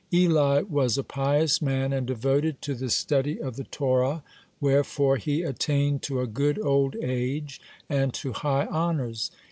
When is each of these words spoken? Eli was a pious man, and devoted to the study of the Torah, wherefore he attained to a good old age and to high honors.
Eli 0.11 0.61
was 0.63 0.97
a 0.97 1.03
pious 1.03 1.61
man, 1.61 1.93
and 1.93 2.07
devoted 2.07 2.59
to 2.59 2.73
the 2.73 2.89
study 2.89 3.39
of 3.39 3.55
the 3.55 3.65
Torah, 3.65 4.23
wherefore 4.59 5.17
he 5.17 5.43
attained 5.43 6.01
to 6.01 6.19
a 6.19 6.25
good 6.25 6.59
old 6.65 6.95
age 7.03 7.61
and 7.87 8.11
to 8.11 8.33
high 8.33 8.65
honors. 8.65 9.29